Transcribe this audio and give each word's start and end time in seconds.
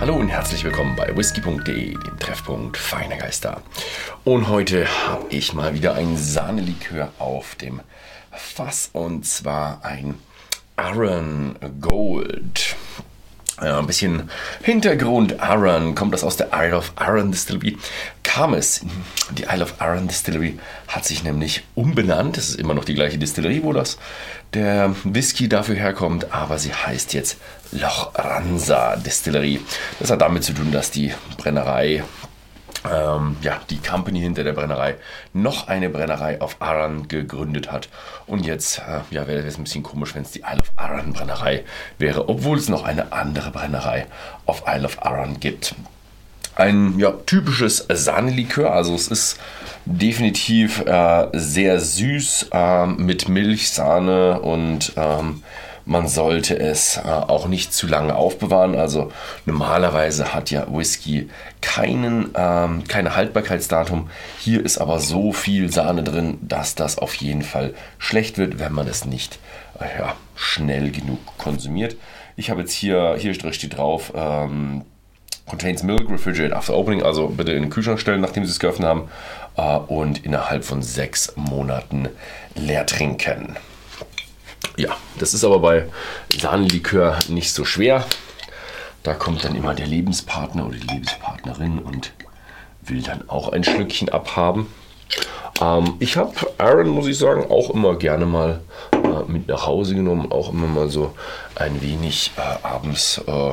Hallo 0.00 0.16
und 0.16 0.30
herzlich 0.30 0.64
willkommen 0.64 0.96
bei 0.96 1.14
whisky.de, 1.14 1.92
dem 1.92 2.18
Treffpunkt 2.18 2.78
feiner 2.78 3.18
Geister. 3.18 3.60
Und 4.24 4.48
heute 4.48 4.86
habe 5.06 5.26
ich 5.28 5.52
mal 5.52 5.74
wieder 5.74 5.94
ein 5.94 6.16
Sahnelikör 6.16 7.12
auf 7.18 7.54
dem 7.56 7.82
Fass 8.32 8.88
und 8.94 9.26
zwar 9.26 9.84
ein 9.84 10.14
Aaron 10.76 11.54
Gold. 11.82 12.76
Ja, 13.62 13.78
ein 13.78 13.86
bisschen 13.86 14.30
Hintergrund. 14.62 15.40
Aaron 15.40 15.94
kommt 15.94 16.14
das 16.14 16.24
aus 16.24 16.38
der 16.38 16.48
Isle 16.54 16.76
of 16.76 16.92
Arran 16.96 17.30
Distillery. 17.30 17.76
Kam 18.22 18.54
es. 18.54 18.80
Die 19.32 19.42
Isle 19.42 19.64
of 19.64 19.74
Arran 19.78 20.08
Distillery 20.08 20.58
hat 20.88 21.04
sich 21.04 21.24
nämlich 21.24 21.64
umbenannt. 21.74 22.38
Es 22.38 22.48
ist 22.48 22.58
immer 22.58 22.72
noch 22.72 22.86
die 22.86 22.94
gleiche 22.94 23.18
Distillerie, 23.18 23.62
wo 23.62 23.74
das 23.74 23.98
der 24.54 24.94
Whisky 25.04 25.48
dafür 25.48 25.76
herkommt, 25.76 26.32
aber 26.32 26.58
sie 26.58 26.72
heißt 26.72 27.12
jetzt 27.12 27.36
Loch 27.72 28.12
Ransa 28.14 28.96
Distillery. 28.96 29.60
Das 29.98 30.10
hat 30.10 30.22
damit 30.22 30.42
zu 30.42 30.54
tun, 30.54 30.72
dass 30.72 30.90
die 30.90 31.12
Brennerei 31.36 32.02
ähm, 32.88 33.36
ja, 33.42 33.60
die 33.68 33.78
Company 33.78 34.20
hinter 34.20 34.44
der 34.44 34.52
Brennerei 34.52 34.96
noch 35.32 35.68
eine 35.68 35.90
Brennerei 35.90 36.40
auf 36.40 36.56
Arran 36.60 37.08
gegründet 37.08 37.70
hat. 37.70 37.88
Und 38.26 38.46
jetzt 38.46 38.78
äh, 38.78 39.00
ja, 39.14 39.26
wäre 39.26 39.46
es 39.46 39.58
ein 39.58 39.64
bisschen 39.64 39.82
komisch, 39.82 40.14
wenn 40.14 40.22
es 40.22 40.30
die 40.30 40.40
Isle 40.40 40.60
of 40.60 40.72
Arran 40.76 41.12
Brennerei 41.12 41.64
wäre, 41.98 42.28
obwohl 42.28 42.58
es 42.58 42.68
noch 42.68 42.84
eine 42.84 43.12
andere 43.12 43.50
Brennerei 43.50 44.06
auf 44.46 44.64
Isle 44.66 44.84
of 44.84 45.02
Arran 45.04 45.40
gibt. 45.40 45.74
Ein 46.56 46.98
ja, 46.98 47.12
typisches 47.26 47.86
Sahnelikör, 47.88 48.72
also 48.72 48.94
es 48.94 49.08
ist 49.08 49.40
definitiv 49.84 50.84
äh, 50.84 51.28
sehr 51.32 51.80
süß 51.80 52.48
äh, 52.52 52.86
mit 52.86 53.28
Milch, 53.28 53.70
Sahne 53.70 54.40
und 54.40 54.92
ähm, 54.96 55.42
man 55.90 56.06
sollte 56.06 56.56
es 56.56 56.98
äh, 56.98 57.00
auch 57.08 57.48
nicht 57.48 57.74
zu 57.74 57.88
lange 57.88 58.14
aufbewahren. 58.14 58.76
Also 58.76 59.10
normalerweise 59.44 60.32
hat 60.32 60.52
ja 60.52 60.68
Whisky 60.70 61.28
keinen, 61.60 62.30
ähm, 62.36 62.84
keine 62.86 63.16
Haltbarkeitsdatum. 63.16 64.08
Hier 64.38 64.64
ist 64.64 64.78
aber 64.78 65.00
so 65.00 65.32
viel 65.32 65.72
Sahne 65.72 66.04
drin, 66.04 66.38
dass 66.42 66.76
das 66.76 66.96
auf 66.96 67.14
jeden 67.16 67.42
Fall 67.42 67.74
schlecht 67.98 68.38
wird, 68.38 68.60
wenn 68.60 68.72
man 68.72 68.86
es 68.86 69.04
nicht 69.04 69.40
äh, 69.80 69.98
ja, 69.98 70.14
schnell 70.36 70.92
genug 70.92 71.18
konsumiert. 71.38 71.96
Ich 72.36 72.50
habe 72.50 72.60
jetzt 72.60 72.72
hier, 72.72 73.16
hier 73.18 73.34
steht 73.34 73.76
drauf, 73.76 74.12
ähm, 74.14 74.84
contains 75.48 75.82
milk, 75.82 76.08
refrigerate 76.08 76.54
after 76.54 76.76
opening, 76.76 77.02
also 77.02 77.26
bitte 77.26 77.50
in 77.50 77.62
den 77.62 77.70
Kühlschrank 77.70 77.98
stellen, 77.98 78.20
nachdem 78.20 78.44
Sie 78.44 78.52
es 78.52 78.60
geöffnet 78.60 78.86
haben 78.86 79.08
äh, 79.56 79.76
und 79.92 80.24
innerhalb 80.24 80.64
von 80.64 80.82
sechs 80.82 81.32
Monaten 81.34 82.08
leer 82.54 82.86
trinken. 82.86 83.56
Ja, 84.76 84.96
das 85.18 85.34
ist 85.34 85.44
aber 85.44 85.58
bei 85.58 85.86
Sahnenlikör 86.36 87.18
nicht 87.28 87.52
so 87.52 87.64
schwer. 87.64 88.04
Da 89.02 89.14
kommt 89.14 89.44
dann 89.44 89.54
immer 89.54 89.74
der 89.74 89.86
Lebenspartner 89.86 90.66
oder 90.66 90.76
die 90.76 90.86
Lebenspartnerin 90.86 91.78
und 91.78 92.12
will 92.82 93.02
dann 93.02 93.28
auch 93.28 93.50
ein 93.50 93.64
Schlückchen 93.64 94.08
abhaben. 94.08 94.66
Ähm, 95.60 95.94
ich 95.98 96.16
habe 96.16 96.32
Aaron, 96.58 96.88
muss 96.88 97.06
ich 97.06 97.18
sagen, 97.18 97.50
auch 97.50 97.70
immer 97.70 97.96
gerne 97.96 98.26
mal 98.26 98.60
äh, 98.92 99.30
mit 99.30 99.48
nach 99.48 99.66
Hause 99.66 99.94
genommen, 99.94 100.30
auch 100.30 100.52
immer 100.52 100.66
mal 100.66 100.88
so 100.88 101.14
ein 101.54 101.80
wenig 101.82 102.32
äh, 102.36 102.66
abends 102.66 103.18
äh, 103.26 103.52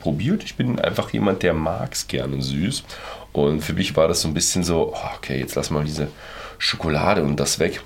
probiert. 0.00 0.44
Ich 0.44 0.56
bin 0.56 0.78
einfach 0.78 1.10
jemand, 1.10 1.42
der 1.42 1.54
mag 1.54 1.92
es 1.92 2.06
gerne 2.08 2.42
süß. 2.42 2.84
Und 3.32 3.62
für 3.62 3.72
mich 3.72 3.96
war 3.96 4.08
das 4.08 4.22
so 4.22 4.28
ein 4.28 4.34
bisschen 4.34 4.62
so, 4.62 4.92
oh, 4.94 5.16
okay, 5.16 5.38
jetzt 5.38 5.54
lass 5.54 5.70
mal 5.70 5.84
diese 5.84 6.08
Schokolade 6.58 7.22
und 7.22 7.36
das 7.40 7.58
weg. 7.58 7.80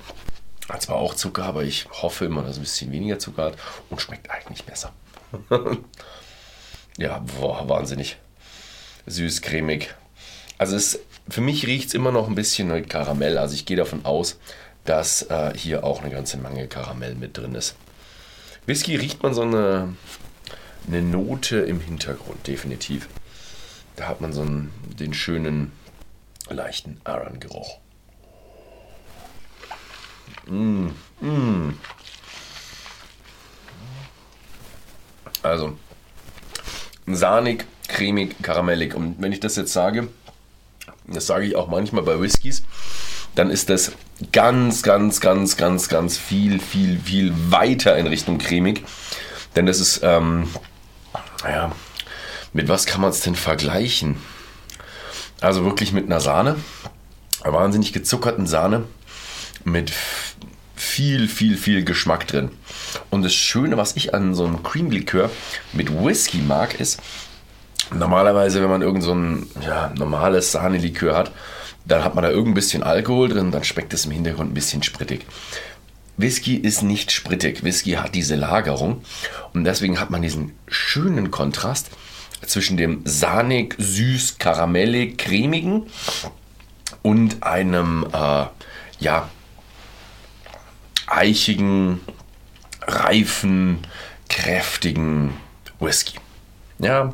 Hat 0.69 0.81
zwar 0.81 0.97
auch 0.97 1.13
Zucker, 1.13 1.45
aber 1.45 1.63
ich 1.63 1.87
hoffe 1.89 2.25
immer, 2.25 2.41
dass 2.41 2.51
es 2.51 2.57
ein 2.57 2.61
bisschen 2.63 2.91
weniger 2.91 3.19
Zucker 3.19 3.45
hat 3.45 3.57
und 3.89 4.01
schmeckt 4.01 4.29
eigentlich 4.29 4.63
besser. 4.65 4.93
ja, 6.97 7.19
boah, 7.39 7.67
wahnsinnig. 7.69 8.17
Süß, 9.05 9.41
cremig. 9.41 9.93
Also 10.57 10.75
es, 10.75 10.99
für 11.29 11.41
mich 11.41 11.65
riecht 11.65 11.89
es 11.89 11.93
immer 11.93 12.11
noch 12.11 12.27
ein 12.27 12.35
bisschen 12.35 12.73
wie 12.73 12.81
Karamell. 12.81 13.37
Also 13.37 13.55
ich 13.55 13.65
gehe 13.65 13.77
davon 13.77 14.05
aus, 14.05 14.39
dass 14.83 15.23
äh, 15.23 15.53
hier 15.55 15.83
auch 15.83 16.01
eine 16.01 16.09
ganze 16.09 16.37
Menge 16.37 16.67
Karamell 16.67 17.15
mit 17.15 17.37
drin 17.37 17.55
ist. 17.55 17.75
Whisky 18.65 18.95
riecht 18.95 19.23
man 19.23 19.33
so 19.33 19.43
eine, 19.43 19.95
eine 20.87 21.01
Note 21.01 21.59
im 21.59 21.79
Hintergrund, 21.79 22.45
definitiv. 22.47 23.07
Da 23.95 24.07
hat 24.07 24.19
man 24.19 24.33
so 24.33 24.41
einen, 24.41 24.73
den 24.99 25.13
schönen, 25.13 25.71
leichten 26.49 26.99
Aran-Geruch. 27.03 27.79
Mm, 30.49 30.89
mm. 31.21 31.73
Also, 35.43 35.77
sahnig, 37.05 37.65
cremig, 37.87 38.35
karamellig. 38.41 38.95
Und 38.95 39.15
wenn 39.19 39.31
ich 39.31 39.39
das 39.39 39.55
jetzt 39.55 39.73
sage, 39.73 40.09
das 41.05 41.27
sage 41.27 41.45
ich 41.45 41.55
auch 41.55 41.67
manchmal 41.67 42.03
bei 42.03 42.19
Whiskys, 42.19 42.63
dann 43.35 43.49
ist 43.49 43.69
das 43.69 43.91
ganz, 44.31 44.83
ganz, 44.83 45.21
ganz, 45.21 45.57
ganz, 45.57 45.89
ganz 45.89 46.17
viel, 46.17 46.59
viel, 46.59 46.99
viel 46.99 47.33
weiter 47.51 47.97
in 47.97 48.07
Richtung 48.07 48.39
cremig. 48.39 48.83
Denn 49.55 49.65
das 49.65 49.79
ist, 49.79 50.01
ähm, 50.03 50.49
naja, 51.43 51.71
mit 52.53 52.67
was 52.67 52.85
kann 52.85 53.01
man 53.01 53.11
es 53.11 53.21
denn 53.21 53.35
vergleichen? 53.35 54.17
Also 55.39 55.63
wirklich 55.63 55.93
mit 55.93 56.05
einer 56.05 56.19
Sahne, 56.19 56.55
einer 57.41 57.53
wahnsinnig 57.53 57.93
gezuckerten 57.93 58.47
Sahne 58.47 58.85
mit 59.63 59.93
viel, 60.97 61.27
viel, 61.27 61.57
viel 61.57 61.83
Geschmack 61.83 62.25
drin. 62.25 62.49
Und 63.11 63.21
das 63.21 63.35
Schöne, 63.35 63.77
was 63.77 63.95
ich 63.95 64.15
an 64.15 64.33
so 64.33 64.45
einem 64.45 64.63
Cream-Likör 64.63 65.29
mit 65.73 65.93
Whisky 65.93 66.39
mag, 66.39 66.79
ist, 66.79 66.99
normalerweise, 67.93 68.63
wenn 68.63 68.69
man 68.71 68.81
irgend 68.81 69.03
so 69.03 69.13
ein 69.13 69.45
ja, 69.63 69.93
normales 69.95 70.51
Sahnelikör 70.51 71.15
hat, 71.15 71.31
dann 71.85 72.03
hat 72.03 72.15
man 72.15 72.23
da 72.23 72.31
irgendein 72.31 72.55
bisschen 72.55 72.81
Alkohol 72.81 73.29
drin, 73.29 73.51
dann 73.51 73.63
schmeckt 73.63 73.93
es 73.93 74.05
im 74.05 74.11
Hintergrund 74.11 74.49
ein 74.49 74.55
bisschen 74.55 74.81
sprittig. 74.81 75.27
Whisky 76.17 76.55
ist 76.55 76.81
nicht 76.81 77.11
sprittig. 77.11 77.63
Whisky 77.63 77.91
hat 77.91 78.15
diese 78.15 78.33
Lagerung 78.33 79.03
und 79.53 79.65
deswegen 79.65 79.99
hat 79.99 80.09
man 80.09 80.23
diesen 80.23 80.53
schönen 80.67 81.29
Kontrast 81.29 81.91
zwischen 82.43 82.75
dem 82.75 83.01
sahnig, 83.05 83.75
süß, 83.77 84.39
karamellig, 84.39 85.19
cremigen 85.19 85.83
und 87.03 87.43
einem 87.43 88.07
äh, 88.11 88.45
ja 88.97 89.29
eichigen, 91.07 92.01
reifen, 92.81 93.79
kräftigen 94.29 95.33
Whisky. 95.79 96.19
Ja, 96.79 97.13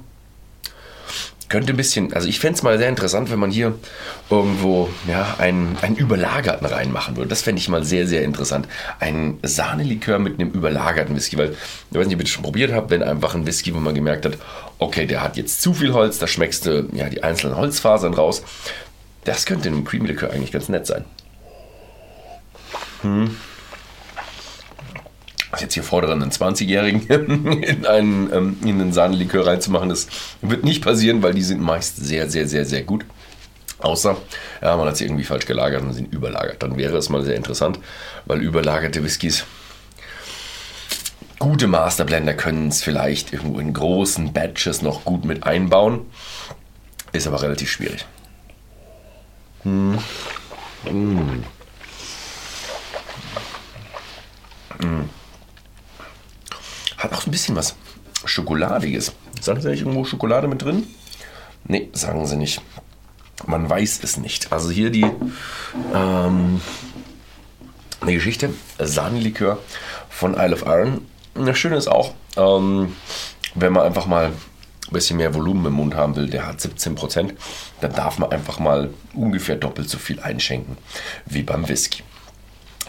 könnte 1.53 1.71
ein 1.71 1.77
bisschen, 1.77 2.13
also 2.13 2.27
ich 2.27 2.39
fände 2.39 2.55
es 2.55 2.63
mal 2.63 2.79
sehr 2.79 2.89
interessant, 2.89 3.29
wenn 3.29 3.37
man 3.37 3.51
hier 3.51 3.75
irgendwo 4.31 4.89
ja, 5.07 5.35
einen, 5.37 5.77
einen 5.83 5.95
überlagerten 5.95 6.65
reinmachen 6.65 7.15
würde. 7.15 7.29
Das 7.29 7.43
fände 7.43 7.59
ich 7.59 7.69
mal 7.69 7.83
sehr, 7.83 8.07
sehr 8.07 8.23
interessant. 8.23 8.67
Ein 8.99 9.37
Sahnelikör 9.43 10.17
mit 10.17 10.39
einem 10.39 10.49
überlagerten 10.49 11.15
Whisky, 11.15 11.37
weil, 11.37 11.51
ich 11.51 11.97
weiß 11.97 12.07
nicht, 12.07 12.15
ob 12.15 12.21
ihr 12.21 12.25
das 12.25 12.29
schon 12.29 12.41
probiert 12.41 12.73
habt, 12.73 12.89
wenn 12.89 13.03
einfach 13.03 13.35
ein 13.35 13.45
Whisky, 13.45 13.71
wo 13.75 13.79
man 13.79 13.93
gemerkt 13.93 14.25
hat, 14.25 14.39
okay, 14.79 15.05
der 15.05 15.21
hat 15.21 15.37
jetzt 15.37 15.61
zu 15.61 15.75
viel 15.75 15.93
Holz, 15.93 16.17
da 16.17 16.25
schmeckst 16.25 16.65
du 16.65 16.89
ja 16.91 17.07
die 17.07 17.21
einzelnen 17.21 17.55
Holzfasern 17.55 18.15
raus. 18.15 18.43
Das 19.23 19.45
könnte 19.45 19.67
in 19.67 19.75
einem 19.75 19.85
Creamy-Likör 19.85 20.31
eigentlich 20.31 20.51
ganz 20.51 20.69
nett 20.69 20.87
sein. 20.87 21.05
Hm 23.03 23.37
jetzt 25.61 25.73
hier 25.73 25.83
fordere, 25.83 26.13
einen 26.13 26.31
20-Jährigen 26.31 27.07
in 27.61 27.85
einen, 27.85 28.33
ähm, 28.33 28.57
in 28.63 28.81
einen 28.81 28.93
Sahnenlikör 28.93 29.45
reinzumachen, 29.45 29.89
das 29.89 30.07
wird 30.41 30.63
nicht 30.63 30.83
passieren, 30.83 31.21
weil 31.23 31.33
die 31.33 31.41
sind 31.41 31.61
meist 31.61 31.97
sehr, 31.97 32.29
sehr, 32.29 32.47
sehr, 32.47 32.65
sehr 32.65 32.83
gut. 32.83 33.05
Außer, 33.79 34.15
ja, 34.61 34.77
man 34.77 34.87
hat 34.87 34.97
sie 34.97 35.03
irgendwie 35.03 35.25
falsch 35.25 35.45
gelagert 35.45 35.81
und 35.81 35.93
sind 35.93 36.13
überlagert. 36.13 36.63
Dann 36.63 36.77
wäre 36.77 36.95
es 36.95 37.09
mal 37.09 37.23
sehr 37.23 37.35
interessant, 37.35 37.79
weil 38.25 38.41
überlagerte 38.41 39.03
Whiskys, 39.03 39.45
gute 41.37 41.67
Masterblender 41.67 42.33
können 42.33 42.69
es 42.69 42.81
vielleicht 42.81 43.33
irgendwo 43.33 43.59
in 43.59 43.73
großen 43.73 44.31
Batches 44.31 44.81
noch 44.81 45.03
gut 45.03 45.25
mit 45.25 45.43
einbauen. 45.43 46.05
Ist 47.11 47.27
aber 47.27 47.41
relativ 47.41 47.69
schwierig. 47.69 48.05
Hm. 49.63 49.99
Hm. 50.85 51.43
Hat 57.03 57.11
auch 57.11 57.25
ein 57.25 57.31
bisschen 57.31 57.57
was 57.57 57.75
Schokoladiges. 58.23 59.11
Sagen 59.41 59.59
Sie 59.59 59.69
nicht 59.69 59.81
irgendwo 59.81 60.05
Schokolade 60.05 60.47
mit 60.47 60.61
drin? 60.61 60.87
Nee, 61.65 61.89
sagen 61.91 62.25
Sie 62.25 62.37
nicht. 62.37 62.61
Man 63.45 63.69
weiß 63.69 63.99
es 64.03 64.15
nicht. 64.15 64.53
Also 64.53 64.71
hier 64.71 64.89
die 64.89 65.05
ähm, 65.93 66.61
eine 67.99 68.13
Geschichte, 68.13 68.51
Sahnenlikör 68.79 69.59
von 70.09 70.35
Isle 70.35 70.53
of 70.53 70.61
Iron. 70.65 71.05
Das 71.33 71.57
Schöne 71.57 71.75
ist 71.75 71.89
auch, 71.89 72.13
ähm, 72.37 72.95
wenn 73.53 73.73
man 73.73 73.85
einfach 73.85 74.05
mal 74.05 74.27
ein 74.27 74.33
bisschen 74.93 75.17
mehr 75.17 75.33
Volumen 75.33 75.65
im 75.65 75.73
Mund 75.73 75.95
haben 75.95 76.15
will, 76.15 76.29
der 76.29 76.47
hat 76.47 76.59
17%, 76.59 77.33
dann 77.81 77.93
darf 77.93 78.17
man 78.17 78.31
einfach 78.31 78.59
mal 78.59 78.91
ungefähr 79.13 79.57
doppelt 79.57 79.89
so 79.89 79.97
viel 79.97 80.21
einschenken 80.21 80.77
wie 81.25 81.43
beim 81.43 81.67
Whisky. 81.67 82.01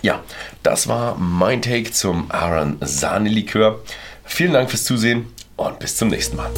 Ja, 0.05 0.23
das 0.63 0.87
war 0.87 1.17
mein 1.17 1.63
Take 1.63 1.91
zum 1.91 2.31
Aran 2.31 2.77
Sahne 2.83 3.31
Likör. 3.31 3.81
Vielen 4.23 4.53
Dank 4.53 4.69
fürs 4.69 4.85
Zusehen 4.85 5.33
und 5.57 5.79
bis 5.79 5.97
zum 5.97 6.09
nächsten 6.09 6.37
Mal. 6.37 6.51